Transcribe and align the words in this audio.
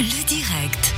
Le 0.00 0.24
direct. 0.24 0.94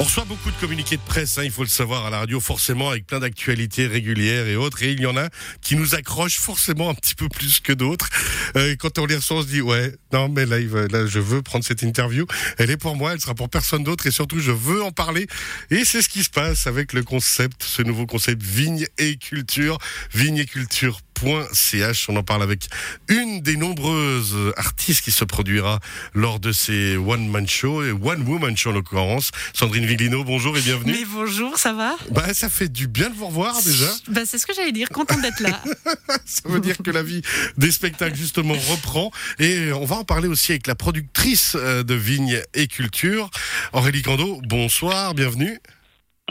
On 0.00 0.02
reçoit 0.02 0.24
beaucoup 0.24 0.50
de 0.50 0.56
communiqués 0.56 0.96
de 0.96 1.02
presse, 1.02 1.38
hein, 1.38 1.44
il 1.44 1.52
faut 1.52 1.62
le 1.62 1.68
savoir, 1.68 2.06
à 2.06 2.10
la 2.10 2.18
radio, 2.18 2.40
forcément, 2.40 2.90
avec 2.90 3.06
plein 3.06 3.20
d'actualités 3.20 3.86
régulières 3.86 4.48
et 4.48 4.56
autres. 4.56 4.82
Et 4.82 4.90
il 4.90 4.98
y 4.98 5.06
en 5.06 5.16
a 5.16 5.28
qui 5.60 5.76
nous 5.76 5.94
accrochent 5.94 6.40
forcément 6.40 6.90
un 6.90 6.94
petit 6.94 7.14
peu 7.14 7.28
plus 7.28 7.60
que 7.60 7.72
d'autres. 7.72 8.08
Euh, 8.56 8.74
quand 8.76 8.98
on 8.98 9.06
les 9.06 9.14
reçoit, 9.14 9.36
on 9.36 9.42
se 9.42 9.46
dit, 9.46 9.60
ouais, 9.60 9.94
non, 10.12 10.28
mais 10.28 10.46
là, 10.46 10.58
là, 10.58 11.06
je 11.06 11.20
veux 11.20 11.42
prendre 11.42 11.64
cette 11.64 11.82
interview. 11.82 12.26
Elle 12.58 12.72
est 12.72 12.76
pour 12.76 12.96
moi, 12.96 13.12
elle 13.12 13.20
sera 13.20 13.36
pour 13.36 13.48
personne 13.48 13.84
d'autre. 13.84 14.08
Et 14.08 14.10
surtout, 14.10 14.40
je 14.40 14.50
veux 14.50 14.82
en 14.82 14.90
parler. 14.90 15.28
Et 15.70 15.84
c'est 15.84 16.02
ce 16.02 16.08
qui 16.08 16.24
se 16.24 16.30
passe 16.30 16.66
avec 16.66 16.92
le 16.92 17.04
concept, 17.04 17.62
ce 17.62 17.82
nouveau 17.82 18.06
concept 18.06 18.42
Vigne 18.42 18.88
et 18.98 19.16
Culture. 19.16 19.78
Vigne 20.12 20.38
et 20.38 20.46
Culture. 20.46 20.98
On 21.22 22.16
en 22.16 22.22
parle 22.22 22.42
avec 22.42 22.68
une 23.08 23.42
des 23.42 23.56
nombreuses 23.56 24.34
artistes 24.56 25.02
qui 25.04 25.10
se 25.10 25.24
produira 25.24 25.78
lors 26.14 26.40
de 26.40 26.50
ces 26.50 26.96
One 26.96 27.28
Man 27.28 27.46
Show 27.46 27.84
et 27.84 27.90
One 27.92 28.22
Woman 28.26 28.56
Show 28.56 28.70
en 28.70 28.72
l'occurrence. 28.72 29.30
Sandrine 29.52 29.84
Viglino, 29.84 30.24
bonjour 30.24 30.56
et 30.56 30.62
bienvenue. 30.62 30.92
Mais 30.92 31.04
bonjour, 31.04 31.58
ça 31.58 31.74
va? 31.74 31.96
Bah, 32.10 32.32
ça 32.32 32.48
fait 32.48 32.68
du 32.68 32.88
bien 32.88 33.10
de 33.10 33.14
vous 33.16 33.26
revoir 33.26 33.54
déjà. 33.62 33.90
bah, 34.08 34.22
C'est 34.24 34.38
ce 34.38 34.46
que 34.46 34.54
j'allais 34.54 34.72
dire, 34.72 34.88
contente 34.88 35.20
d'être 35.20 35.40
là. 35.40 35.62
Ça 36.24 36.42
veut 36.46 36.60
dire 36.60 36.76
que 36.82 36.90
la 36.90 37.02
vie 37.02 37.22
des 37.58 37.70
spectacles 37.70 38.16
justement 38.16 38.54
reprend. 38.54 39.10
Et 39.38 39.72
on 39.72 39.84
va 39.84 39.96
en 39.96 40.04
parler 40.04 40.28
aussi 40.28 40.52
avec 40.52 40.66
la 40.66 40.74
productrice 40.74 41.52
euh, 41.56 41.82
de 41.82 41.94
Vigne 41.94 42.40
et 42.54 42.66
Culture, 42.66 43.30
Aurélie 43.72 44.02
Cando. 44.02 44.40
Bonsoir, 44.44 45.14
bienvenue. 45.14 45.58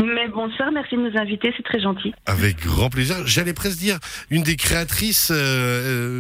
Mais 0.02 0.28
bonsoir, 0.30 0.72
merci 0.72 0.96
de 0.96 1.02
nous 1.02 1.18
inviter, 1.18 1.54
c'est 1.58 1.64
très 1.64 1.82
gentil. 1.82 2.14
Avec 2.26 2.62
grand 2.66 2.90
plaisir. 2.90 3.18
J'allais 3.26 3.54
presque 3.54 3.78
dire 3.80 4.00
une 4.30 4.44
des 4.44 4.56
créatrices. 4.56 5.32
euh, 5.32 5.36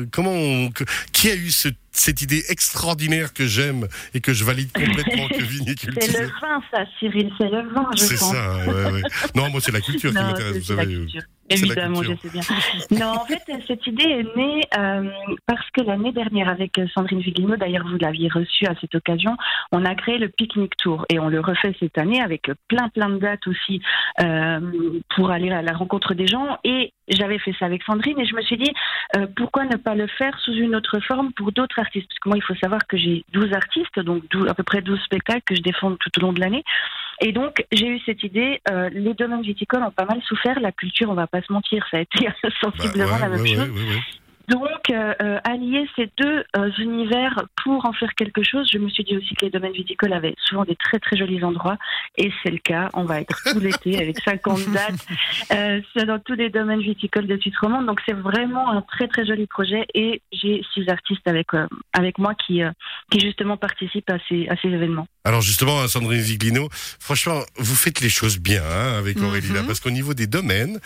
euh, 0.03 0.05
comment 0.11 0.31
on- 0.33 0.69
qui 1.13 1.29
a 1.29 1.35
eu 1.35 1.49
ce- 1.49 1.69
cette 1.91 2.21
idée 2.21 2.43
extraordinaire 2.49 3.33
que 3.33 3.45
j'aime 3.47 3.87
et 4.13 4.19
que 4.21 4.33
je 4.33 4.43
valide 4.43 4.71
complètement 4.71 5.27
que 5.29 5.35
et 5.39 6.01
C'est 6.01 6.21
le 6.21 6.27
vin, 6.27 6.61
ça, 6.71 6.83
Cyril, 6.99 7.31
c'est 7.37 7.49
le 7.49 7.67
vin, 7.73 7.87
je 7.95 8.03
C'est 8.03 8.17
pense. 8.19 8.31
ça. 8.33 8.57
ouais, 8.67 8.91
ouais. 8.91 9.01
Non, 9.35 9.49
moi 9.49 9.59
c'est 9.61 9.71
la 9.71 9.81
culture 9.81 10.11
qui 10.11 10.15
Non, 10.17 10.23
m'intéresse. 10.23 10.53
c'est 10.53 10.59
Vous 10.59 10.65
c'est 10.65 10.75
la 10.75 10.83
savez. 10.83 10.95
culture. 10.95 11.21
c'est 11.49 11.55
la 11.55 11.65
Évidemment, 11.65 12.03
je 12.03 12.11
sais 12.21 12.29
bien. 12.29 12.41
Non, 12.99 13.13
en 13.21 13.25
fait, 13.25 13.41
cette 13.67 13.87
idée 13.87 14.03
est 14.03 14.35
née 14.37 14.61
euh, 14.77 15.09
parce 15.47 15.65
que 15.71 15.81
l'année 15.81 16.11
dernière, 16.11 16.47
avec 16.49 16.79
Sandrine 16.93 17.21
Viglino, 17.21 17.55
d'ailleurs, 17.57 17.85
vous 17.89 17.97
l'aviez 17.99 18.29
reçu 18.29 18.65
à 18.67 18.75
cette 18.79 18.93
occasion, 18.95 19.35
on 19.71 19.85
a 19.85 19.93
créé 19.95 20.17
le 20.17 20.29
Picnic 20.29 20.75
Tour 20.77 21.05
et 21.09 21.19
on 21.19 21.29
le 21.29 21.39
refait 21.39 21.75
cette 21.79 21.97
année 21.97 22.21
avec 22.21 22.49
plein, 22.67 22.89
plein 22.89 23.09
de 23.09 23.17
dates 23.17 23.45
aussi 23.47 23.81
euh, 24.21 24.59
pour 25.15 25.31
aller 25.31 25.51
à 25.51 25.61
la 25.61 25.73
rencontre 25.73 26.13
des 26.13 26.27
gens. 26.27 26.57
Et 26.63 26.91
j'avais 27.07 27.39
fait 27.39 27.53
ça 27.59 27.65
avec 27.65 27.83
Sandrine 27.83 28.19
et 28.19 28.25
je 28.25 28.35
me 28.35 28.41
suis 28.41 28.57
dit, 28.57 28.71
euh, 29.15 29.27
pourquoi 29.35 29.65
ne 29.65 29.75
pas 29.77 29.95
le 29.95 30.07
faire 30.07 30.37
sous 30.39 30.53
une 30.53 30.75
autre 30.75 30.99
forme 31.01 31.31
pour 31.33 31.51
d'autres 31.51 31.79
artistes? 31.79 32.07
Parce 32.09 32.19
que 32.19 32.29
moi, 32.29 32.37
il 32.37 32.43
faut 32.43 32.55
savoir 32.55 32.85
que 32.87 32.97
j'ai 32.97 33.23
12 33.33 33.53
artistes, 33.53 33.99
donc 33.99 34.23
12 34.31 34.47
à 34.49 34.53
peu 34.53 34.63
près 34.63 34.81
12 34.81 34.99
spectacles 35.01 35.41
que 35.45 35.55
je 35.55 35.61
défends 35.61 35.95
tout 35.95 36.09
au 36.17 36.21
long 36.21 36.33
de 36.33 36.39
l'année. 36.39 36.63
Et 37.21 37.31
donc, 37.31 37.63
j'ai 37.71 37.87
eu 37.87 37.99
cette 38.05 38.23
idée. 38.23 38.61
euh, 38.71 38.89
les 38.93 39.13
domaines 39.13 39.41
viticoles 39.41 39.83
ont 39.83 39.91
pas 39.91 40.05
mal 40.05 40.21
souffert. 40.23 40.59
La 40.61 40.71
culture, 40.71 41.09
on 41.09 41.15
va 41.15 41.27
pas 41.27 41.41
se 41.41 41.51
mentir, 41.51 41.85
ça 41.91 41.97
a 41.97 42.01
été 42.01 42.27
Bah, 42.43 42.49
sensiblement 42.61 43.13
ouais, 43.15 43.19
la 43.19 43.29
même 43.29 43.41
ouais, 43.41 43.47
chose. 43.55 43.69
ouais. 43.69 44.01
Donc, 44.49 44.89
euh, 44.89 45.13
euh, 45.21 45.39
allier 45.43 45.87
ces 45.95 46.09
deux 46.17 46.43
euh, 46.57 46.71
univers 46.79 47.43
pour 47.63 47.85
en 47.85 47.93
faire 47.93 48.13
quelque 48.15 48.43
chose, 48.43 48.67
je 48.71 48.77
me 48.79 48.89
suis 48.89 49.03
dit 49.03 49.15
aussi 49.15 49.35
que 49.35 49.45
les 49.45 49.51
domaines 49.51 49.73
viticoles 49.73 50.13
avaient 50.13 50.33
souvent 50.45 50.63
des 50.65 50.75
très 50.75 50.99
très 50.99 51.17
jolis 51.17 51.43
endroits, 51.43 51.77
et 52.17 52.31
c'est 52.41 52.49
le 52.51 52.57
cas. 52.57 52.89
On 52.93 53.03
va 53.03 53.21
être 53.21 53.41
tout 53.51 53.59
l'été 53.59 54.01
avec 54.01 54.19
50 54.21 54.71
dates 54.71 55.05
euh, 55.53 55.81
dans 56.05 56.19
tous 56.19 56.33
les 56.33 56.49
domaines 56.49 56.81
viticoles 56.81 57.27
de 57.27 57.37
Suisse 57.37 57.57
romande. 57.61 57.85
Donc, 57.85 58.01
c'est 58.05 58.13
vraiment 58.13 58.71
un 58.71 58.81
très 58.81 59.07
très 59.07 59.25
joli 59.25 59.45
projet, 59.47 59.85
et 59.93 60.21
j'ai 60.31 60.63
six 60.73 60.87
artistes 60.89 61.27
avec 61.27 61.47
avec 61.93 62.17
moi 62.17 62.33
qui 62.35 62.61
qui 63.11 63.19
justement 63.19 63.57
participent 63.57 64.09
à 64.09 64.17
ces 64.27 64.47
à 64.47 64.55
ces 64.61 64.69
événements. 64.69 65.07
Alors 65.25 65.41
justement, 65.41 65.87
Sandrine 65.87 66.21
Viglino, 66.21 66.69
franchement, 66.99 67.41
vous 67.57 67.75
faites 67.75 67.99
les 68.01 68.09
choses 68.09 68.39
bien 68.39 68.63
hein, 68.63 68.97
avec 68.97 69.17
Mhm. 69.17 69.25
Aurélie 69.25 69.53
là, 69.53 69.61
parce 69.65 69.79
qu'au 69.79 69.91
niveau 69.91 70.13
des 70.13 70.27
domaines, 70.27 70.79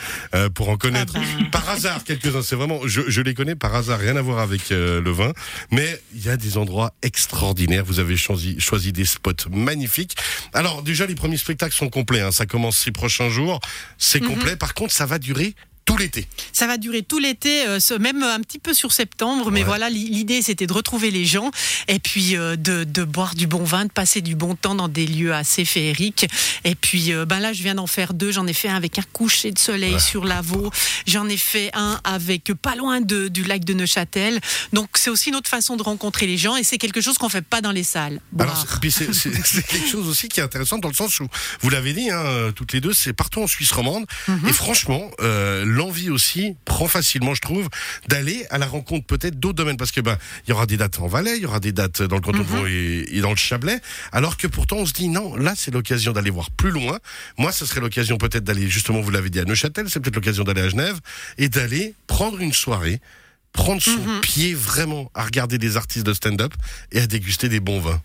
pour 0.56 0.70
en 0.70 0.78
connaître 0.78 1.14
Ah 1.16 1.20
ben. 1.40 1.50
par 1.52 1.70
hasard 1.70 2.04
quelques-uns, 2.04 2.42
c'est 2.42 2.56
vraiment, 2.56 2.80
je, 2.86 3.02
je 3.08 3.22
les 3.22 3.34
connais 3.34 3.53
par 3.56 3.74
hasard, 3.76 4.00
rien 4.00 4.16
à 4.16 4.22
voir 4.22 4.40
avec 4.40 4.72
euh, 4.72 5.02
le 5.02 5.12
vin, 5.12 5.32
mais 5.72 6.02
il 6.14 6.24
y 6.26 6.30
a 6.30 6.38
des 6.38 6.58
endroits 6.58 6.94
extraordinaires. 7.02 7.84
Vous 7.86 8.00
avez 8.00 8.18
choisi, 8.18 8.60
choisi 8.60 8.92
des 8.92 9.06
spots 9.06 9.50
magnifiques. 9.52 10.16
Alors 10.54 10.84
déjà, 10.84 11.06
les 11.06 11.16
premiers 11.16 11.38
spectacles 11.38 11.76
sont 11.76 11.90
complets. 11.90 12.22
hein, 12.22 12.32
ça 12.32 12.46
commence 12.46 12.78
ces 12.78 12.92
prochains 12.92 13.30
jours, 13.30 13.60
c'est 13.98 14.22
Mhm. 14.22 14.28
complet. 14.30 14.56
Par 14.56 14.74
contre, 14.74 14.94
ça 14.94 15.06
va 15.06 15.20
durer 15.20 15.56
tout 15.86 15.98
l'été. 15.98 16.28
Ça 16.54 16.66
va 16.68 16.78
durer 16.78 17.02
tout 17.04 17.20
l'été, 17.20 17.66
euh, 17.68 17.80
même 18.00 18.24
un 18.24 18.40
petit 18.40 18.60
peu 18.60 18.74
sur 18.74 18.92
septembre. 18.92 19.52
Mais 19.52 19.60
Ouais. 19.62 19.66
voilà, 19.66 19.90
li- 19.90 20.10
l'idée, 20.10 20.42
c'était 20.42 20.68
de 20.68 20.74
retrouver 20.74 21.12
les 21.12 21.26
gens 21.26 21.52
et 21.88 22.00
puis 22.00 22.36
euh, 22.38 22.56
de, 22.56 22.84
de 22.84 23.04
boire 23.04 23.36
du 23.36 23.48
bon 23.48 23.64
vin, 23.64 23.86
de 23.86 23.92
passer 23.92 24.22
du 24.22 24.36
bon 24.36 24.56
temps 24.56 24.76
dans 24.76 24.88
des 24.88 25.06
lieux 25.08 25.34
assez 25.34 25.66
féeriques. 25.66 26.28
Et 26.64 26.76
puis, 26.76 27.12
euh, 27.14 27.26
ben 27.26 27.40
là, 27.40 27.54
je 27.54 27.64
viens 27.64 27.76
d'en 27.76 27.88
faire 27.88 28.14
deux. 28.14 28.32
J'en 28.32 28.48
ai 28.48 28.54
fait 28.54 28.70
un 28.70 28.76
avec 28.76 28.98
un 29.00 29.04
coucher 29.14 29.52
de 29.52 29.60
soleil 29.60 29.94
Ouais. 29.94 30.00
sur 30.00 30.24
l'Avaux. 30.26 30.72
J'en 31.06 31.28
ai 31.28 31.38
fait 31.38 31.70
un 31.74 32.00
avec 32.04 32.54
pas 32.62 32.76
loin 32.76 33.02
de, 33.02 33.28
du 33.28 33.44
lac 33.44 33.64
de 33.66 33.74
Neuchâtel. 33.74 34.40
Donc, 34.72 34.90
c'est 34.96 35.10
aussi 35.10 35.30
une 35.30 35.36
autre 35.36 35.50
façon 35.50 35.76
de 35.76 35.84
rencontrer 35.84 36.28
les 36.28 36.38
gens 36.38 36.56
et 36.56 36.64
c'est 36.64 36.78
quelque 36.78 37.02
chose 37.02 37.18
qu'on 37.18 37.30
fait 37.30 37.42
pas 37.42 37.62
dans 37.62 37.72
les 37.72 37.84
salles. 37.84 38.20
Alors, 38.40 38.66
c'est- 38.90 39.68
quelque 39.68 39.90
chose 39.90 40.08
aussi 40.08 40.30
qui 40.30 40.40
est 40.40 40.44
intéressant 40.44 40.78
dans 40.78 40.88
le 40.90 40.94
sens 40.94 41.20
où, 41.20 41.28
vous 41.62 41.70
l'avez 41.70 41.94
dit, 41.94 42.10
hein, 42.10 42.52
toutes 42.56 42.74
les 42.74 42.82
deux, 42.82 42.94
c'est 42.94 43.14
partout 43.14 43.42
en 43.42 43.48
Suisse 43.48 43.72
romande. 43.72 44.06
Mhm. 44.28 44.48
Et 44.48 44.54
franchement, 44.54 45.12
euh, 45.22 45.66
l'envie 45.74 46.10
aussi 46.10 46.56
prend 46.66 46.88
facilement, 46.88 47.34
je 47.36 47.42
trouve, 47.42 47.68
d'aller 48.08 48.46
à 48.50 48.58
la 48.58 48.66
rencontre 48.68 49.06
peut-être 49.06 49.40
d'autres 49.40 49.56
domaines. 49.58 49.78
Parce 49.78 49.92
que 49.92 50.02
ben, 50.02 50.18
il 50.48 50.52
y 50.52 50.54
aura 50.54 50.66
des 50.66 50.78
dates 50.78 51.00
en 51.00 51.08
Valais, 51.08 51.36
il 51.38 51.44
y 51.44 51.46
aura 51.46 51.60
des 51.60 51.72
dates 51.72 52.02
dans 52.02 52.16
le 52.16 52.22
canton 52.22 52.40
de 52.40 52.44
Mhm. 52.44 52.50
Vaud 52.50 52.68
et, 52.68 53.08
et 53.12 53.22
dans 53.22 53.30
le 53.32 53.36
Chablais. 53.36 53.80
Alors 54.12 54.38
que 54.38 54.48
pourtant, 54.48 54.78
on 54.78 54.86
se 54.86 54.94
dit, 54.94 55.10
non, 55.10 55.36
là, 55.36 55.54
c'est 55.56 55.72
l'occasion 55.74 56.12
d'aller 56.14 56.30
voir 56.30 56.52
plus 56.52 56.72
loin. 56.72 57.00
Moi, 57.38 57.52
ce 57.52 57.66
serait 57.66 57.82
l'occasion 57.82 58.18
peut-être 58.18 58.44
d'aller, 58.44 58.70
justement, 58.70 59.02
vous 59.02 59.12
l'avez 59.12 59.30
dit, 59.30 59.40
à 59.40 59.46
Neuchâtel, 59.46 59.90
c'est 59.90 60.00
peut-être 60.00 60.16
l'occasion 60.16 60.44
d'aller 60.44 60.62
à 60.62 60.70
Genève 60.70 61.00
et 61.38 61.50
d'aller 61.50 61.94
prendre 62.08 62.40
une 62.40 62.54
soirée 62.54 63.02
prendre 63.52 63.84
son 63.84 63.92
Mhm. 63.92 64.22
pied 64.22 64.54
vraiment 64.56 65.12
à 65.14 65.24
regarder 65.24 65.60
des 65.60 65.78
artistes 65.78 66.06
de 66.08 66.14
stand-up 66.16 66.52
et 66.92 67.00
à 67.00 67.06
déguster 67.06 67.50
des 67.50 67.60
bons 67.60 67.80
vins. 67.80 68.02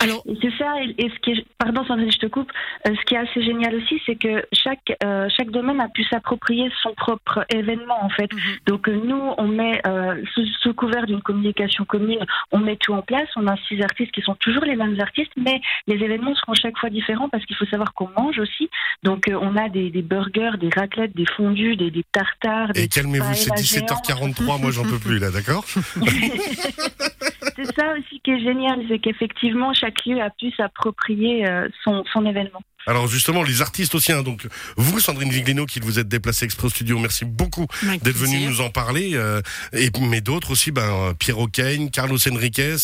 Alors, 0.00 0.22
Et 0.26 0.34
c'est 0.40 0.56
ça, 0.56 0.82
et, 0.82 0.94
et 0.96 1.10
ce 1.10 1.18
qui 1.20 1.32
est, 1.32 1.44
pardon 1.58 1.84
Sandrine, 1.84 2.10
je 2.10 2.18
te 2.18 2.26
coupe, 2.26 2.50
euh, 2.88 2.94
ce 2.98 3.04
qui 3.04 3.14
est 3.14 3.18
assez 3.18 3.42
génial 3.42 3.74
aussi, 3.74 4.00
c'est 4.06 4.16
que 4.16 4.42
chaque, 4.52 4.96
euh, 5.04 5.28
chaque 5.36 5.50
domaine 5.50 5.78
a 5.80 5.88
pu 5.88 6.04
s'approprier 6.04 6.70
son 6.82 6.94
propre 6.94 7.44
événement 7.50 8.02
en 8.02 8.08
fait. 8.08 8.32
Mhm. 8.32 8.40
Donc 8.66 8.88
euh, 8.88 8.98
nous, 9.04 9.20
on 9.36 9.46
met, 9.46 9.80
euh, 9.86 10.14
sous, 10.34 10.46
sous 10.62 10.72
couvert 10.72 11.04
d'une 11.06 11.20
communication 11.20 11.84
commune, 11.84 12.24
on 12.50 12.58
met 12.58 12.76
tout 12.76 12.94
en 12.94 13.02
place, 13.02 13.28
on 13.36 13.46
a 13.46 13.56
six 13.68 13.82
artistes 13.82 14.12
qui 14.12 14.22
sont 14.22 14.34
toujours 14.36 14.64
les 14.64 14.76
mêmes 14.76 14.98
artistes, 15.00 15.32
mais 15.36 15.60
les 15.86 15.96
événements 15.96 16.34
seront 16.34 16.54
chaque 16.54 16.78
fois 16.78 16.88
différents 16.88 17.28
parce 17.28 17.44
qu'il 17.44 17.56
faut 17.56 17.66
savoir 17.66 17.92
qu'on 17.92 18.08
mange 18.16 18.38
aussi. 18.38 18.70
Donc 19.02 19.28
euh, 19.28 19.38
on 19.40 19.54
a 19.56 19.68
des, 19.68 19.90
des 19.90 20.02
burgers, 20.02 20.56
des 20.58 20.70
raclettes, 20.74 21.14
des 21.14 21.26
fondus, 21.26 21.76
des, 21.76 21.90
des 21.90 22.04
tartares. 22.10 22.70
Et 22.70 22.82
des 22.82 22.88
calmez-vous, 22.88 23.34
c'est 23.34 23.50
paellas 23.50 23.62
géants. 23.62 23.86
17h43, 23.86 24.60
moi 24.60 24.70
j'en 24.70 24.84
peux 24.84 24.98
plus 24.98 25.18
là, 25.18 25.30
d'accord 25.30 25.66
C'est 27.56 27.66
ça 27.74 27.92
aussi 27.98 28.20
qui 28.22 28.30
est 28.30 28.40
génial, 28.40 28.80
c'est 28.88 28.98
qu'effectivement 28.98 29.72
chaque 29.74 30.04
lieu 30.06 30.20
a 30.20 30.30
pu 30.30 30.50
s'approprier 30.56 31.46
euh, 31.48 31.68
son, 31.84 32.04
son 32.12 32.26
événement. 32.26 32.62
Alors 32.86 33.06
justement, 33.08 33.42
les 33.42 33.60
artistes 33.60 33.94
aussi, 33.94 34.10
hein, 34.10 34.22
donc 34.22 34.46
vous, 34.76 35.00
Sandrine 35.00 35.30
Viglino, 35.30 35.66
qui 35.66 35.80
vous 35.80 35.98
êtes 35.98 36.08
déplacée 36.08 36.46
Expo 36.46 36.70
Studio, 36.70 36.98
merci 36.98 37.26
beaucoup 37.26 37.66
d'être 37.82 38.16
venu 38.16 38.36
plaisir. 38.38 38.50
nous 38.50 38.60
en 38.62 38.70
parler. 38.70 39.10
euh, 39.14 39.42
et 39.72 39.90
mais 40.00 40.22
d'autres 40.22 40.52
aussi, 40.52 40.70
ben 40.70 40.82
euh, 40.82 41.12
Piero 41.12 41.46
Kane, 41.46 41.90
Carlos 41.90 42.18
Enriquez, 42.28 42.76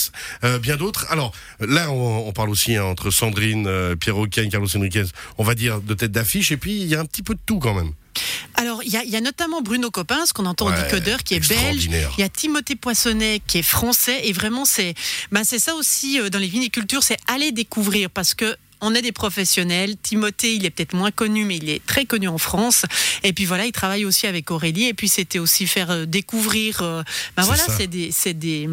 euh, 0.44 0.58
bien 0.58 0.76
d'autres. 0.76 1.06
Alors 1.10 1.32
là, 1.60 1.90
on, 1.90 2.28
on 2.28 2.32
parle 2.32 2.50
aussi 2.50 2.76
hein, 2.76 2.84
entre 2.84 3.10
Sandrine, 3.10 3.66
euh, 3.66 3.96
Piero 3.96 4.26
Kane, 4.26 4.50
Carlos 4.50 4.76
Enriquez. 4.76 5.04
On 5.38 5.44
va 5.44 5.54
dire 5.54 5.80
de 5.80 5.94
tête 5.94 6.12
d'affiche. 6.12 6.52
Et 6.52 6.58
puis 6.58 6.72
il 6.72 6.86
y 6.86 6.94
a 6.94 7.00
un 7.00 7.06
petit 7.06 7.22
peu 7.22 7.34
de 7.34 7.40
tout 7.46 7.58
quand 7.58 7.74
même. 7.74 7.92
Alors, 8.56 8.82
il 8.82 8.88
y, 8.88 9.10
y 9.10 9.16
a 9.16 9.20
notamment 9.20 9.60
Bruno 9.62 9.90
Coppens, 9.90 10.32
qu'on 10.34 10.46
entend 10.46 10.66
au 10.66 10.70
Ouais, 10.70 10.82
décodeur, 10.82 11.22
qui 11.22 11.34
est 11.34 11.48
belge. 11.48 11.84
Il 12.16 12.20
y 12.20 12.22
a 12.22 12.28
Timothée 12.28 12.76
Poissonnet, 12.76 13.40
qui 13.46 13.58
est 13.58 13.62
français. 13.62 14.20
Et 14.24 14.32
vraiment, 14.32 14.64
c'est 14.64 14.94
ben, 15.30 15.44
c'est 15.44 15.58
ça 15.58 15.74
aussi 15.74 16.18
euh, 16.20 16.30
dans 16.30 16.38
les 16.38 16.48
vinicultures, 16.48 17.02
c'est 17.02 17.18
aller 17.26 17.53
découvrir 17.53 18.10
parce 18.10 18.34
que. 18.34 18.56
On 18.82 18.94
est 18.94 19.00
des 19.00 19.10
professionnels. 19.10 19.97
Timothée, 20.03 20.54
il 20.54 20.66
est 20.66 20.70
peut-être 20.70 20.92
moins 20.92 21.10
connu, 21.10 21.47
mais 21.47 21.56
il 21.56 21.70
est 21.70 21.84
très 21.86 22.04
connu 22.04 22.28
en 22.28 22.36
France. 22.36 22.82
Et 23.22 23.32
puis 23.32 23.47
voilà, 23.47 23.64
il 23.64 23.72
travaille 23.72 24.04
aussi 24.04 24.26
avec 24.26 24.50
Aurélie. 24.50 24.84
Et 24.84 24.92
puis 24.92 25.09
c'était 25.09 25.38
aussi 25.38 25.66
faire 25.66 25.91
euh, 25.91 26.04
découvrir. 26.04 26.82
euh, 26.82 27.02
ben 27.38 27.42
voilà, 27.44 27.62
c'est 27.74 27.86
des, 27.86 28.12
c'est 28.12 28.34
des, 28.34 28.68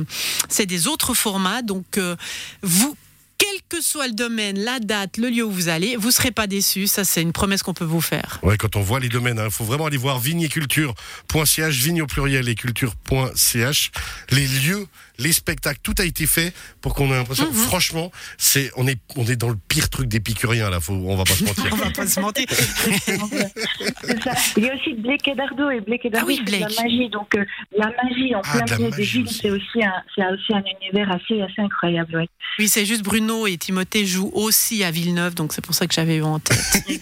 c'est 0.49 0.65
des 0.65 0.87
autres 0.87 1.13
formats. 1.13 1.61
Donc 1.61 1.97
euh, 1.97 2.17
vous, 2.63 2.97
quel 3.43 3.61
que 3.67 3.83
soit 3.83 4.07
le 4.07 4.13
domaine, 4.13 4.57
la 4.57 4.79
date, 4.79 5.17
le 5.17 5.29
lieu 5.29 5.43
où 5.43 5.51
vous 5.51 5.67
allez, 5.67 5.97
vous 5.97 6.11
serez 6.11 6.31
pas 6.31 6.47
déçus. 6.47 6.87
Ça, 6.87 7.03
c'est 7.03 7.21
une 7.21 7.33
promesse 7.33 7.61
qu'on 7.61 7.73
peut 7.73 7.83
vous 7.83 7.99
faire. 7.99 8.39
Ouais, 8.41 8.55
quand 8.55 8.77
on 8.77 8.81
voit 8.81 9.01
les 9.01 9.09
domaines, 9.09 9.41
il 9.43 9.51
faut 9.51 9.65
vraiment 9.65 9.87
aller 9.87 9.97
voir 9.97 10.19
vigneculture.ch, 10.19 11.75
vigne 11.75 12.01
au 12.01 12.07
pluriel 12.07 12.47
et 12.47 12.55
culture.ch. 12.55 13.91
Les 14.31 14.47
lieux 14.47 14.87
les 15.19 15.31
spectacles, 15.31 15.79
tout 15.83 15.93
a 15.99 16.05
été 16.05 16.25
fait 16.25 16.53
pour 16.81 16.95
qu'on 16.95 17.07
ait 17.07 17.15
l'impression. 17.15 17.45
Mhm. 17.45 17.53
Franchement, 17.53 18.11
c'est 18.37 18.71
on 18.77 18.87
est 18.87 18.99
on 19.15 19.25
est 19.25 19.35
dans 19.35 19.49
le 19.49 19.57
pire 19.67 19.89
truc 19.89 20.07
d'épicurien 20.07 20.69
là. 20.69 20.79
Faut, 20.79 20.93
on 20.93 21.15
va 21.15 21.23
pas 21.23 21.33
se 21.33 21.43
mentir. 21.43 21.65
On 21.73 21.75
va 21.75 21.91
pas 21.91 22.07
se 22.07 22.19
mentir. 22.19 22.45
Ça. 24.23 24.31
Il 24.57 24.63
y 24.63 24.69
a 24.69 24.75
aussi 24.75 24.93
Blake 24.95 25.27
et 25.27 25.35
Dardo 25.35 25.69
et 25.69 25.81
Blake 25.81 26.05
et 26.05 26.09
Dardo 26.09 26.27
Ah 26.27 26.27
oui, 26.27 26.41
c'est 26.45 26.59
la 26.59 26.67
magie. 26.67 27.09
Donc 27.09 27.35
euh, 27.35 27.45
la 27.77 27.91
magie 28.03 28.35
en 28.35 28.41
Ah, 28.43 28.61
plein 28.61 28.77
milieu 28.77 28.91
des 28.91 29.03
villes, 29.03 29.29
c'est 29.29 29.49
aussi 29.49 29.83
un 29.83 29.93
c'est 30.15 30.25
aussi 30.27 30.53
un 30.53 30.63
univers 30.81 31.11
assez 31.11 31.41
assez 31.41 31.61
incroyable. 31.61 32.15
Ouais. 32.15 32.27
Oui, 32.59 32.67
c'est 32.67 32.85
juste 32.85 33.03
Bruno 33.03 33.32
et 33.47 33.57
Timothée 33.57 34.05
jouent 34.05 34.31
aussi 34.33 34.83
à 34.83 34.91
Villeneuve, 34.91 35.35
donc 35.35 35.53
c'est 35.53 35.63
pour 35.63 35.75
ça 35.75 35.87
que 35.87 35.93
j'avais 35.93 36.17
eu 36.17 36.23
en 36.23 36.39
tête. 36.39 36.59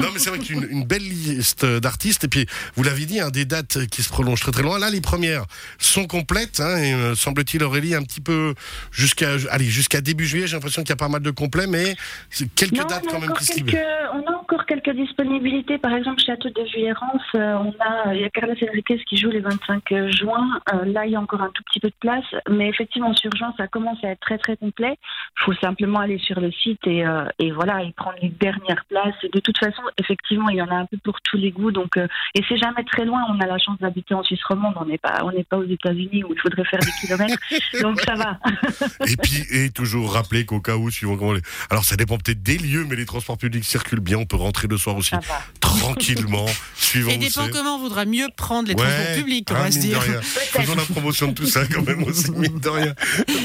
Non 0.00 0.08
mais 0.12 0.18
c'est 0.18 0.30
vrai 0.30 0.38
qu'une 0.38 0.66
une 0.70 0.84
belle 0.84 1.02
liste 1.02 1.64
d'artistes 1.64 2.24
et 2.24 2.28
puis 2.28 2.46
vous 2.76 2.82
l'avez 2.82 3.06
dit, 3.06 3.20
hein, 3.20 3.30
des 3.30 3.44
dates 3.44 3.86
qui 3.86 4.02
se 4.02 4.08
prolongent 4.08 4.40
très 4.40 4.52
très 4.52 4.62
loin. 4.62 4.78
Là, 4.78 4.90
les 4.90 5.00
premières 5.00 5.44
sont 5.78 6.06
complètes. 6.06 6.60
Hein, 6.60 6.76
et, 6.78 6.94
euh, 6.94 7.14
semble-t-il 7.14 7.62
Aurélie 7.62 7.94
un 7.94 8.02
petit 8.02 8.20
peu 8.20 8.54
jusqu'à 8.90 9.36
allez 9.50 9.66
jusqu'à 9.66 10.00
début 10.00 10.26
juillet. 10.26 10.46
J'ai 10.46 10.56
l'impression 10.56 10.82
qu'il 10.82 10.90
y 10.90 10.92
a 10.92 10.96
pas 10.96 11.08
mal 11.08 11.22
de 11.22 11.30
complets, 11.30 11.66
mais 11.66 11.94
c'est 12.30 12.52
quelques 12.54 12.78
Non, 12.78 12.84
dates 12.84 13.06
quand 13.08 13.20
même 13.20 13.32
qui 13.32 13.44
se 13.44 13.56
libèrent. 13.56 14.12
on 14.14 14.30
a 14.30 14.36
encore 14.36 14.66
quelques 14.66 14.90
disponibilités. 14.90 15.78
Par 15.78 15.94
exemple, 15.94 16.20
Château 16.20 16.48
de 16.50 16.62
Villérance, 16.74 17.22
euh, 17.34 17.54
on 17.54 17.74
a, 17.80 18.14
il 18.14 18.20
y 18.20 18.24
a 18.24 18.30
Carlos 18.30 18.54
Enriquez 18.68 19.02
qui 19.08 19.16
joue 19.16 19.30
les 19.30 19.40
25 19.40 19.82
juin. 20.10 20.60
Euh, 20.72 20.84
là, 20.84 21.06
il 21.06 21.12
y 21.12 21.16
a 21.16 21.20
encore 21.20 21.42
un 21.42 21.50
tout 21.54 21.62
petit 21.64 21.80
peu 21.80 21.88
de 21.88 21.94
place. 22.00 22.24
Mais 22.50 22.68
effectivement, 22.68 23.14
sur 23.14 23.30
juin, 23.36 23.52
ça 23.56 23.66
commence 23.68 24.02
à 24.04 24.08
être 24.08 24.20
très 24.20 24.38
très 24.38 24.56
complet. 24.56 24.96
Il 25.40 25.44
faut 25.44 25.54
simplement 25.54 26.00
aller 26.00 26.18
sur 26.18 26.40
le 26.40 26.50
site 26.52 26.86
et, 26.86 27.04
euh, 27.04 27.24
et 27.38 27.50
voilà, 27.50 27.82
et 27.82 27.92
prendre 27.92 28.16
les 28.22 28.28
dernières 28.28 28.84
places. 28.88 29.14
Et 29.24 29.28
de 29.28 29.40
toute 29.40 29.58
façon, 29.58 29.82
effectivement, 29.98 30.48
il 30.48 30.56
y 30.56 30.62
en 30.62 30.68
a 30.68 30.76
un 30.76 30.86
peu 30.86 30.96
pour 30.98 31.20
tous 31.22 31.36
les 31.36 31.50
goûts. 31.50 31.72
Donc, 31.72 31.96
euh, 31.96 32.06
et 32.34 32.42
c'est 32.48 32.56
jamais 32.56 32.84
très 32.84 33.04
loin. 33.04 33.22
On 33.28 33.40
a 33.40 33.46
la 33.46 33.58
chance 33.58 33.78
d'habiter 33.80 34.14
en 34.14 34.22
Suisse 34.22 34.42
romande. 34.44 34.74
On 34.76 34.84
n'est 34.84 34.98
pas, 34.98 35.20
on 35.24 35.32
n'est 35.32 35.44
pas 35.44 35.58
aux 35.58 35.66
États-Unis 35.66 36.24
où 36.24 36.32
il 36.32 36.40
faudrait 36.40 36.64
faire 36.64 36.80
des 36.80 36.92
kilomètres. 37.00 37.38
Donc 37.82 38.00
ça 38.00 38.14
va. 38.14 38.38
Et 39.06 39.16
puis, 39.16 39.44
et 39.50 39.70
toujours 39.70 40.12
rappeler 40.14 40.44
qu'au 40.46 40.60
cas 40.60 40.76
où, 40.76 40.90
suivant 40.90 41.16
comment 41.16 41.32
les... 41.32 41.42
Alors, 41.70 41.84
ça 41.84 41.96
dépend 41.96 42.16
peut-être 42.18 42.42
des 42.42 42.58
lieux, 42.58 42.86
mais 42.88 42.96
les 42.96 43.06
transports 43.06 43.38
publics 43.38 43.64
circulent 43.64 44.00
bien. 44.00 44.18
On 44.18 44.26
peut 44.26 44.36
rentrer 44.36 44.68
le 44.68 44.76
soir 44.78 44.96
aussi 44.96 45.10
Ça 45.10 45.20
va. 45.20 45.40
tranquillement, 45.60 46.46
suivant 46.74 47.10
Et 47.10 47.18
dépend 47.18 47.44
c'est. 47.44 47.50
comment 47.50 47.76
on 47.76 47.78
voudra 47.78 48.04
mieux 48.04 48.28
prendre 48.36 48.68
les 48.68 48.74
Ouais, 48.74 48.82
transports 48.82 49.16
publics, 49.16 49.48
on 49.50 49.54
hein, 49.54 49.62
va 49.64 49.70
se 49.70 49.78
dire. 49.80 50.00
Faisons 50.02 50.74
la 50.76 50.82
promotion 50.84 51.28
de 51.28 51.34
tout 51.34 51.46
ça 51.46 51.66
quand 51.66 51.82
même 51.82 52.02
aussi, 52.04 52.30
mine 52.32 52.58
de 52.60 52.68
rien. 52.68 52.94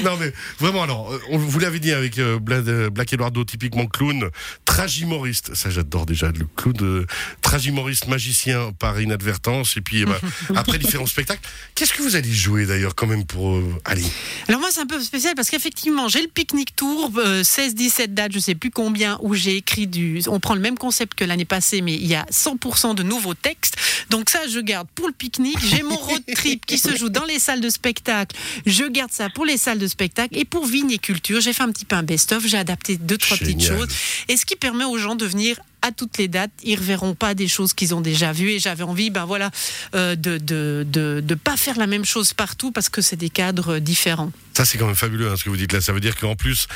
Non 0.04 0.16
mais 0.18 0.32
vraiment 0.58 0.82
alors, 0.82 1.12
euh, 1.12 1.18
on 1.30 1.38
vous 1.50 1.58
l'avez 1.58 1.80
dit 1.80 1.92
avec 1.92 2.18
euh, 2.18 2.38
euh, 2.48 2.90
Black 2.90 3.12
Eduardo, 3.12 3.44
typiquement 3.44 3.86
clown, 3.86 4.30
tragimoriste, 4.64 5.54
ça 5.54 5.68
j'adore 5.68 6.06
déjà, 6.06 6.28
le 6.28 6.46
clown 6.56 6.72
de 6.72 7.06
tragimoriste 7.42 8.06
magicien 8.06 8.70
par 8.78 9.00
inadvertance, 9.00 9.76
et 9.76 9.80
puis 9.80 10.02
eh 10.02 10.04
ben, 10.04 10.18
après 10.56 10.78
différents 10.78 11.06
spectacles. 11.06 11.40
Qu'est-ce 11.74 11.92
que 11.92 12.02
vous 12.02 12.14
allez 12.14 12.32
jouer 12.32 12.66
d'ailleurs 12.66 12.94
quand 12.94 13.08
même 13.08 13.24
pour... 13.24 13.56
euh, 13.56 13.74
allez, 13.84 14.04
Alors 14.46 14.60
moi 14.60 14.70
c'est 14.70 14.80
un 14.80 14.86
peu 14.86 15.00
spécial 15.00 15.34
parce 15.34 15.50
qu'effectivement 15.50 16.08
j'ai 16.08 16.22
le 16.22 16.28
pique-nique 16.28 16.76
tour, 16.76 17.10
euh, 17.16 17.42
16-17 17.42 18.14
dates, 18.14 18.32
je 18.32 18.38
sais 18.38 18.54
plus 18.54 18.70
combien, 18.70 19.18
où 19.22 19.34
j'ai 19.34 19.56
écrit 19.56 19.88
du... 19.88 20.22
On 20.28 20.38
prend 20.38 20.54
le 20.54 20.60
même 20.60 20.78
concept 20.78 21.14
que 21.14 21.24
l'année 21.24 21.44
passée, 21.44 21.80
mais 21.80 21.94
il 21.94 22.06
y 22.06 22.14
a 22.14 22.24
100% 22.30 22.94
de 22.94 23.02
nouveaux 23.02 23.34
textes. 23.34 23.76
Donc 24.08 24.30
ça 24.30 24.46
je 24.48 24.60
garde 24.60 24.86
pour 24.94 25.08
le 25.08 25.12
pique-nique. 25.12 25.58
J'ai 25.64 25.82
mon 25.82 25.96
road 25.96 26.22
trip 26.34 26.64
qui 26.64 26.78
se 26.78 26.96
joue 26.96 27.08
dans 27.08 27.24
les 27.24 27.40
salles 27.40 27.60
de 27.60 27.70
spectacle. 27.70 28.36
Je 28.66 28.84
garde 28.84 29.10
ça 29.10 29.28
pour 29.30 29.44
les 29.44 29.56
salles 29.56 29.78
de 29.78 29.88
spectacle. 29.88 30.38
Et 30.38 30.44
pour 30.44 30.66
Vigne 30.66 30.92
et 30.92 30.98
Culture, 30.98 31.39
j'ai 31.40 31.52
fait 31.52 31.62
un 31.62 31.70
petit 31.72 31.84
peu 31.84 31.96
un 31.96 32.02
best-of, 32.02 32.46
j'ai 32.46 32.56
adapté 32.58 32.96
deux, 32.96 33.18
trois 33.18 33.36
petites 33.36 33.60
Génial. 33.60 33.78
choses. 33.78 33.88
Et 34.28 34.36
ce 34.36 34.44
qui 34.46 34.56
permet 34.56 34.84
aux 34.84 34.98
gens 34.98 35.14
de 35.14 35.26
venir 35.26 35.58
à 35.90 35.92
toutes 35.92 36.18
les 36.18 36.28
dates, 36.28 36.52
ils 36.62 36.78
reverront 36.78 37.14
pas 37.14 37.34
des 37.34 37.48
choses 37.48 37.74
qu'ils 37.74 37.94
ont 37.94 38.00
déjà 38.00 38.32
vues 38.32 38.52
et 38.52 38.58
j'avais 38.60 38.84
envie, 38.84 39.10
ben 39.10 39.24
voilà, 39.24 39.50
euh, 39.94 40.14
de, 40.14 40.38
de, 40.38 40.86
de, 40.88 41.20
de 41.20 41.34
pas 41.34 41.56
faire 41.56 41.76
la 41.78 41.86
même 41.88 42.04
chose 42.04 42.32
partout 42.32 42.70
parce 42.70 42.88
que 42.88 43.02
c'est 43.02 43.16
des 43.16 43.30
cadres 43.30 43.78
différents. 43.80 44.30
ça 44.56 44.64
c'est 44.64 44.78
quand 44.78 44.86
même 44.86 44.94
fabuleux 44.94 45.28
hein, 45.30 45.36
ce 45.36 45.44
que 45.44 45.50
vous 45.50 45.56
dites 45.56 45.72
là, 45.72 45.80
ça 45.80 45.92
veut 45.92 46.00
dire 46.00 46.16
qu'en 46.16 46.36
plus, 46.36 46.68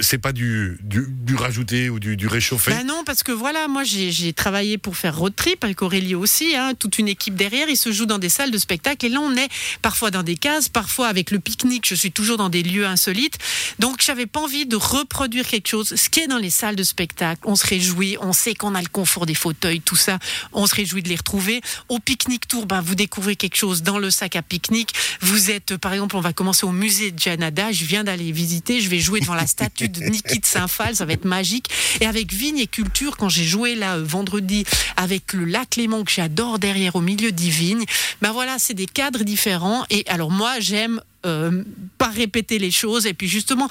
c'est 0.00 0.18
pas 0.18 0.32
du, 0.32 0.78
du, 0.82 1.06
du 1.08 1.34
rajouté 1.34 1.90
ou 1.90 2.00
du, 2.00 2.16
du 2.16 2.26
réchauffé. 2.26 2.70
Bah 2.72 2.84
non, 2.84 3.02
parce 3.04 3.22
que 3.22 3.32
voilà, 3.32 3.68
moi 3.68 3.84
j'ai 3.84 4.32
travaillé 4.32 4.78
pour 4.78 4.96
faire 4.96 5.16
Road 5.16 5.34
Trip 5.36 5.62
avec 5.64 5.82
Aurélie 5.82 6.14
aussi, 6.14 6.56
hein, 6.56 6.72
toute 6.78 6.98
une 6.98 7.08
équipe 7.08 7.34
derrière. 7.34 7.68
Ils 7.68 7.76
se 7.76 7.92
jouent 7.92 8.06
dans 8.06 8.18
des 8.18 8.30
salles 8.30 8.50
de 8.50 8.58
spectacle 8.58 9.04
et 9.06 9.08
là 9.10 9.20
on 9.20 9.36
est 9.36 9.48
parfois 9.82 10.10
dans 10.10 10.22
des 10.22 10.36
cases, 10.36 10.68
parfois 10.68 11.08
avec 11.08 11.30
le 11.30 11.38
pique-nique. 11.38 11.86
Je 11.86 11.94
suis 11.94 12.12
toujours 12.12 12.38
dans 12.38 12.48
des 12.48 12.62
lieux 12.62 12.86
insolites. 12.86 13.36
Donc 13.78 14.02
j'avais 14.02 14.26
pas 14.26 14.40
envie 14.40 14.64
de 14.66 14.76
reproduire 14.76 15.46
quelque 15.46 15.68
chose. 15.68 15.94
Ce 15.94 16.08
qui 16.08 16.20
est 16.20 16.26
dans 16.28 16.38
les 16.38 16.50
salles 16.50 16.76
de 16.76 16.82
spectacle, 16.82 17.42
on 17.44 17.56
se 17.56 17.66
réjouit, 17.66 18.16
on 18.20 18.32
sait 18.32 18.54
qu'on 18.62 18.76
a 18.76 18.80
le 18.80 18.88
confort 18.88 19.26
des 19.26 19.34
fauteuils, 19.34 19.80
tout 19.80 19.96
ça. 19.96 20.20
On 20.52 20.66
se 20.68 20.74
réjouit 20.76 21.02
de 21.02 21.08
les 21.08 21.16
retrouver. 21.16 21.60
Au 21.88 21.98
pique-nique 21.98 22.46
tour, 22.46 22.64
bah, 22.64 22.80
vous 22.80 22.94
découvrez 22.94 23.34
quelque 23.34 23.56
chose 23.56 23.82
dans 23.82 23.98
le 23.98 24.08
sac 24.08 24.36
à 24.36 24.42
pique-nique. 24.42 24.94
Vous 25.20 25.50
êtes, 25.50 25.76
par 25.76 25.92
exemple, 25.92 26.16
on 26.16 26.20
va 26.20 26.32
commencer 26.32 26.64
au 26.64 26.70
musée 26.70 27.10
de 27.10 27.18
Janada. 27.18 27.72
Je 27.72 27.84
viens 27.84 28.04
d'aller 28.04 28.30
visiter. 28.30 28.80
Je 28.80 28.88
vais 28.88 29.00
jouer 29.00 29.18
devant 29.18 29.34
la 29.34 29.48
statue 29.48 29.88
de 29.88 30.00
Niki 30.04 30.38
de 30.38 30.46
Saint-Phal. 30.46 30.94
Ça 30.94 31.04
va 31.04 31.12
être 31.12 31.24
magique. 31.24 31.70
Et 32.00 32.06
avec 32.06 32.32
Vigne 32.32 32.58
et 32.58 32.68
Culture, 32.68 33.16
quand 33.16 33.28
j'ai 33.28 33.44
joué 33.44 33.74
là 33.74 33.96
euh, 33.96 34.04
vendredi 34.04 34.64
avec 34.96 35.32
le 35.32 35.44
lac 35.44 35.74
Léman 35.74 36.04
que 36.04 36.12
j'adore 36.12 36.60
derrière 36.60 36.94
au 36.94 37.00
milieu 37.00 37.32
des 37.32 37.50
vignes, 37.50 37.84
ben 38.20 38.30
voilà, 38.30 38.60
c'est 38.60 38.74
des 38.74 38.86
cadres 38.86 39.24
différents. 39.24 39.84
Et 39.90 40.04
alors 40.06 40.30
moi, 40.30 40.60
j'aime 40.60 41.00
euh, 41.26 41.62
pas 41.98 42.08
répéter 42.08 42.58
les 42.58 42.70
choses 42.70 43.06
et 43.06 43.14
puis 43.14 43.28
justement 43.28 43.68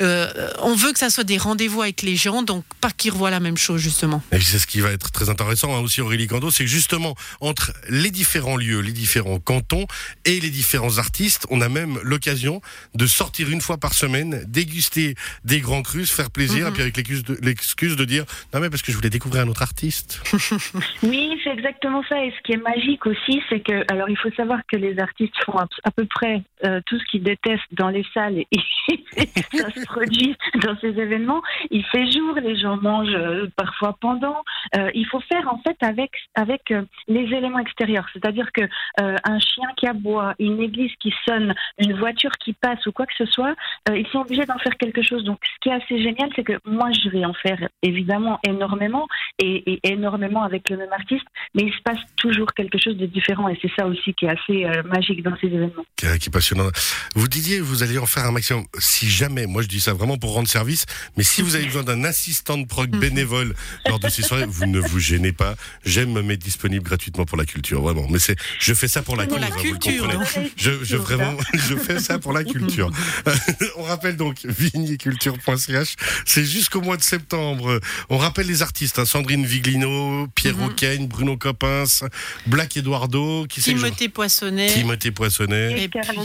euh, 0.00 0.26
on 0.62 0.74
veut 0.74 0.92
que 0.92 0.98
ça 0.98 1.10
soit 1.10 1.24
des 1.24 1.36
rendez-vous 1.38 1.82
avec 1.82 2.02
les 2.02 2.16
gens 2.16 2.42
donc 2.42 2.64
pas 2.80 2.90
qu'ils 2.90 3.12
revoient 3.12 3.30
la 3.30 3.40
même 3.40 3.56
chose 3.56 3.80
justement 3.80 4.22
Et 4.32 4.40
c'est 4.40 4.58
ce 4.58 4.66
qui 4.66 4.80
va 4.80 4.90
être 4.90 5.10
très 5.10 5.28
intéressant 5.28 5.74
hein, 5.76 5.80
aussi 5.80 6.00
Aurélie 6.00 6.26
Cando, 6.26 6.50
c'est 6.50 6.64
que 6.64 6.70
justement 6.70 7.14
entre 7.40 7.72
les 7.88 8.10
différents 8.10 8.56
lieux, 8.56 8.80
les 8.80 8.92
différents 8.92 9.38
cantons 9.38 9.86
et 10.24 10.40
les 10.40 10.50
différents 10.50 10.98
artistes, 10.98 11.46
on 11.50 11.60
a 11.60 11.68
même 11.68 11.98
l'occasion 12.02 12.60
de 12.94 13.06
sortir 13.06 13.50
une 13.50 13.60
fois 13.60 13.76
par 13.78 13.94
semaine, 13.94 14.44
déguster 14.48 15.14
des 15.44 15.60
grands 15.60 15.82
crus, 15.82 16.08
se 16.10 16.14
faire 16.14 16.30
plaisir, 16.30 16.66
Mhm. 16.66 16.68
et 16.68 16.72
puis 16.72 16.82
avec 16.82 16.96
l'excuse 16.96 17.22
de, 17.24 17.38
l'excuse 17.42 17.96
de 17.96 18.04
dire 18.04 18.24
non 18.52 18.60
mais 18.60 18.70
parce 18.70 18.82
que 18.82 18.90
je 18.92 18.96
voulais 18.96 19.10
découvrir 19.10 19.42
un 19.42 19.48
autre 19.48 19.62
artiste. 19.62 20.20
Oui, 21.02 21.38
c'est 21.44 21.50
exactement 21.50 22.02
ça. 22.08 22.22
Et 22.24 22.30
ce 22.30 22.42
qui 22.44 22.52
est 22.52 22.62
magique 22.62 23.04
aussi, 23.06 23.40
c'est 23.48 23.60
que, 23.60 23.84
alors 23.92 24.08
il 24.08 24.16
faut 24.16 24.30
savoir 24.36 24.60
que 24.70 24.76
les 24.76 24.98
artistes 24.98 25.34
font 25.44 25.58
à, 25.58 25.66
à 25.84 25.90
peu 25.90 26.06
près 26.06 26.42
euh, 26.64 26.80
tout 26.86 26.93
ce 26.98 27.04
qu'ils 27.10 27.22
détestent 27.22 27.62
dans 27.72 27.88
les 27.88 28.04
salles 28.14 28.38
et, 28.38 28.46
ça 29.52 29.70
se 29.70 29.84
produit 29.86 30.36
dans 30.62 30.76
ces 30.80 30.88
événements. 30.88 31.42
Il 31.70 31.84
fait 31.86 32.10
jour, 32.10 32.34
les 32.34 32.56
gens 32.56 32.76
mangent 32.76 33.14
euh, 33.14 33.46
parfois 33.56 33.96
pendant. 34.00 34.42
Euh, 34.76 34.90
il 34.94 35.06
faut 35.06 35.20
faire 35.20 35.48
en 35.48 35.58
fait 35.58 35.76
avec 35.80 36.10
avec 36.34 36.70
euh, 36.70 36.82
les 37.08 37.22
éléments 37.22 37.58
extérieurs, 37.58 38.06
c'est-à-dire 38.12 38.50
que 38.52 38.62
un 38.98 39.38
chien 39.38 39.68
qui 39.76 39.86
aboie, 39.86 40.34
une 40.38 40.60
église 40.60 40.92
qui 41.00 41.12
sonne, 41.26 41.54
une 41.78 41.94
voiture 41.98 42.32
qui 42.38 42.52
passe 42.52 42.84
ou 42.86 42.92
quoi 42.92 43.06
que 43.06 43.14
ce 43.16 43.26
soit, 43.26 43.54
ils 43.92 44.06
sont 44.08 44.20
obligés 44.20 44.44
d'en 44.44 44.58
faire 44.58 44.76
quelque 44.76 45.02
chose. 45.02 45.24
Donc, 45.24 45.38
ce 45.42 45.60
qui 45.60 45.68
est 45.68 45.72
assez 45.72 46.02
génial, 46.02 46.30
c'est 46.34 46.44
que 46.44 46.58
moi, 46.64 46.90
je 46.92 47.08
vais 47.10 47.24
en 47.24 47.34
faire 47.34 47.68
évidemment 47.82 48.38
énormément 48.46 49.06
et, 49.38 49.80
énormément 49.82 50.42
avec 50.42 50.68
le 50.70 50.76
même 50.76 50.92
artiste, 50.92 51.26
mais 51.54 51.62
il 51.62 51.72
se 51.72 51.82
passe 51.82 51.98
toujours 52.16 52.52
quelque 52.54 52.78
chose 52.78 52.96
de 52.96 53.06
différent 53.06 53.48
et 53.48 53.58
c'est 53.60 53.70
ça 53.76 53.86
aussi 53.86 54.14
qui 54.14 54.26
est 54.26 54.30
assez 54.30 54.66
magique 54.84 55.22
dans 55.22 55.36
ces 55.36 55.48
événements. 55.48 55.84
passionnant. 56.30 56.68
Vous 57.14 57.28
disiez, 57.28 57.60
vous 57.60 57.82
allez 57.82 57.98
en 57.98 58.06
faire 58.06 58.24
un 58.24 58.32
maximum. 58.32 58.64
Si 58.78 59.10
jamais, 59.10 59.46
moi 59.46 59.62
je 59.62 59.68
dis 59.68 59.80
ça 59.80 59.92
vraiment 59.92 60.16
pour 60.18 60.32
rendre 60.34 60.48
service, 60.48 60.84
mais 61.16 61.24
si 61.24 61.42
vous 61.42 61.54
avez 61.54 61.64
besoin 61.66 61.82
d'un 61.84 62.04
assistant 62.04 62.58
de 62.58 62.66
prog 62.66 62.90
bénévole 62.90 63.54
lors 63.86 63.98
de 64.00 64.08
ces 64.08 64.22
soirées, 64.22 64.46
vous 64.46 64.66
ne 64.66 64.78
vous 64.80 64.98
gênez 64.98 65.32
pas. 65.32 65.54
J'aime 65.84 66.12
me 66.12 66.22
mettre 66.22 66.44
disponible 66.44 66.84
gratuitement 66.84 67.24
pour 67.24 67.38
la 67.38 67.44
culture, 67.44 67.82
vraiment. 67.82 68.06
Mais 68.10 68.18
c'est, 68.18 68.36
je 68.60 68.74
fais 68.74 68.88
ça 68.88 69.02
pour 69.02 69.16
la 69.16 69.26
Pour 69.26 69.34
cause. 69.38 69.40
la 69.40 69.46
hein, 69.48 69.50
vous 69.58 69.64
le 69.64 69.70
culture, 69.78 70.02
comprenez. 70.08 70.24
donc. 70.44 70.52
Je, 70.56 70.70
je 70.84 70.96
vraiment, 70.96 71.36
je 71.54 71.76
fais 71.76 71.98
ça 72.00 72.18
pour 72.18 72.32
la 72.32 72.44
culture. 72.44 72.90
On 73.76 73.82
rappelle 73.82 74.16
donc 74.16 74.38
vigneculture.ch. 74.44 75.94
C'est 76.26 76.44
jusqu'au 76.44 76.80
mois 76.80 76.96
de 76.96 77.02
septembre. 77.02 77.80
On 78.10 78.18
rappelle 78.18 78.46
les 78.46 78.62
artistes 78.62 78.98
hein, 78.98 79.04
Sandrine 79.04 79.44
Viglino, 79.46 80.26
Pierre 80.34 80.54
Mhm. 80.56 80.64
Auqueigne, 80.66 81.06
Bruno 81.08 81.36
Coppens, 81.36 82.04
Black 82.46 82.76
Eduardo, 82.76 83.46
qui 83.48 83.60
Timothée 83.60 84.08
Poissonnet 84.08 84.68
Timothée 84.68 85.10
Poissonnet. 85.10 85.72
Et 85.80 85.84
Et 85.84 85.88
Carlos. 85.88 86.24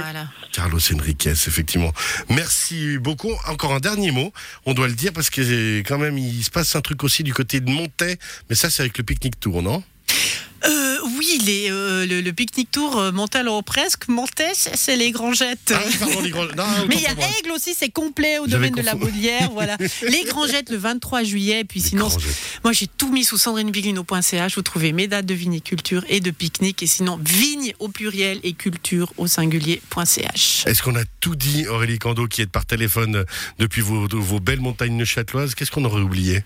Voilà. 0.00 0.28
Carlos 0.52 0.80
Enriquez, 0.92 1.30
effectivement. 1.30 1.92
Merci 2.28 2.98
beaucoup. 2.98 3.32
Encore 3.46 3.74
un 3.74 3.80
dernier 3.80 4.10
mot, 4.10 4.32
on 4.66 4.74
doit 4.74 4.88
le 4.88 4.94
dire, 4.94 5.12
parce 5.12 5.30
que 5.30 5.80
quand 5.80 5.98
même, 5.98 6.18
il 6.18 6.42
se 6.42 6.50
passe 6.50 6.76
un 6.76 6.80
truc 6.80 7.04
aussi 7.04 7.22
du 7.22 7.34
côté 7.34 7.60
de 7.60 7.70
Montaix, 7.70 8.18
mais 8.48 8.56
ça, 8.56 8.70
c'est 8.70 8.82
avec 8.82 8.98
le 8.98 9.04
pique-nique 9.04 9.40
tour, 9.40 9.62
non? 9.62 9.82
Oui, 11.24 11.38
les, 11.44 11.70
euh, 11.70 12.06
le, 12.06 12.20
le 12.20 12.32
pique-nique 12.32 12.70
tour 12.70 12.98
euh, 12.98 13.12
Montal 13.12 13.48
ou 13.48 13.62
presque. 13.62 14.08
Montais, 14.08 14.52
c'est 14.54 14.96
les 14.96 15.10
grangettes. 15.10 15.72
Ah 15.74 15.80
oui, 15.86 15.96
pardon, 15.98 16.20
les 16.20 16.30
grands... 16.30 16.44
non, 16.44 16.64
Mais 16.88 16.96
il 16.96 17.02
y 17.02 17.06
a. 17.06 17.12
Aigle 17.12 17.52
aussi, 17.52 17.74
c'est 17.76 17.88
complet 17.88 18.38
au 18.38 18.46
domaine 18.46 18.74
de 18.74 18.82
la. 18.82 18.94
Baudière. 18.94 19.50
voilà. 19.52 19.76
Les 20.02 20.24
Grangettes 20.24 20.70
le 20.70 20.76
23 20.76 21.22
juillet. 21.24 21.60
Et 21.60 21.64
puis 21.64 21.80
Les 21.80 21.88
sinon, 21.88 22.08
Grangettes. 22.08 22.36
moi 22.62 22.72
j'ai 22.72 22.86
tout 22.86 23.10
mis 23.10 23.24
sous 23.24 23.38
sandrineviglino.ch. 23.38 24.54
Vous 24.54 24.62
trouvez 24.62 24.92
mes 24.92 25.08
dates 25.08 25.26
de 25.26 25.34
viniculture 25.34 26.04
et 26.08 26.20
de 26.20 26.30
pique-nique. 26.30 26.82
Et 26.82 26.86
sinon, 26.86 27.18
vigne 27.24 27.74
au 27.78 27.88
pluriel 27.88 28.40
et 28.42 28.52
culture 28.52 29.12
au 29.16 29.26
singulier.ch. 29.26 30.64
Est-ce 30.66 30.82
qu'on 30.82 30.96
a 30.96 31.04
tout 31.20 31.34
dit, 31.36 31.66
Aurélie 31.66 31.98
Cando, 31.98 32.26
qui 32.26 32.42
est 32.42 32.46
par 32.46 32.66
téléphone 32.66 33.24
depuis 33.58 33.80
vos, 33.82 34.06
vos 34.08 34.40
belles 34.40 34.60
montagnes 34.60 34.96
neuchâteloises? 34.96 35.54
Qu'est-ce 35.54 35.70
qu'on 35.70 35.84
aurait 35.84 36.02
oublié? 36.02 36.42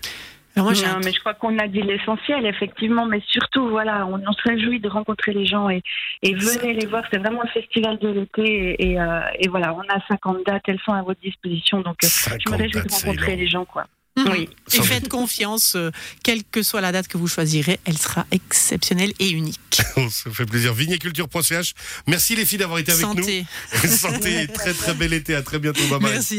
Alors 0.55 0.65
moi, 0.65 0.73
j'ai 0.73 0.85
Non, 0.85 0.99
mais 1.03 1.11
je 1.11 1.19
crois 1.19 1.33
qu'on 1.33 1.57
a 1.59 1.67
dit 1.67 1.81
l'essentiel, 1.81 2.45
effectivement. 2.45 3.05
Mais 3.05 3.21
surtout, 3.27 3.69
voilà, 3.69 4.05
on, 4.07 4.21
on 4.25 4.33
se 4.33 4.41
réjouit 4.43 4.79
de 4.79 4.89
rencontrer 4.89 5.33
les 5.33 5.45
gens 5.45 5.69
et, 5.69 5.81
et 6.23 6.33
venez 6.33 6.73
les 6.73 6.85
voir. 6.85 7.03
C'est 7.11 7.19
vraiment 7.19 7.41
le 7.43 7.49
festival 7.49 7.97
de 7.99 8.09
l'été. 8.09 8.41
Et, 8.43 8.91
et, 8.91 8.99
euh, 8.99 9.21
et 9.39 9.47
voilà, 9.47 9.73
on 9.73 9.81
a 9.81 9.99
50 10.07 10.37
dates, 10.45 10.63
elles 10.67 10.79
sont 10.85 10.93
à 10.93 11.01
votre 11.01 11.21
disposition. 11.21 11.81
Donc, 11.81 11.97
euh, 12.03 12.07
je 12.07 12.49
me 12.51 12.57
50 12.57 12.61
réjouis 12.61 12.81
de 12.81 12.93
rencontrer 12.93 13.35
les 13.35 13.47
gens, 13.47 13.65
quoi. 13.65 13.85
Mhm. 14.17 14.31
Oui. 14.31 14.49
Et 14.73 14.81
faites 14.81 15.07
confiance, 15.07 15.75
euh, 15.75 15.91
quelle 16.23 16.43
que 16.43 16.61
soit 16.63 16.81
la 16.81 16.91
date 16.91 17.07
que 17.07 17.17
vous 17.17 17.27
choisirez, 17.27 17.79
elle 17.85 17.97
sera 17.97 18.25
exceptionnelle 18.31 19.13
et 19.19 19.29
unique. 19.29 19.59
Ça 20.09 20.31
fait 20.31 20.45
plaisir. 20.45 20.73
Vigneculture.ch. 20.73 21.73
Merci 22.07 22.35
les 22.35 22.45
filles 22.45 22.57
d'avoir 22.59 22.79
été 22.79 22.91
avec 22.91 23.05
Santé. 23.05 23.45
nous. 23.83 23.89
Santé, 23.89 24.47
très 24.47 24.73
très 24.73 24.93
bel 24.93 25.13
été. 25.13 25.35
À 25.35 25.41
très 25.41 25.59
bientôt. 25.59 25.81
Bye 25.89 25.99
bye. 25.99 26.11
Merci. 26.11 26.37